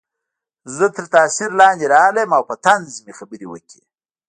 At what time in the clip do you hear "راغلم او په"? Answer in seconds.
1.95-2.55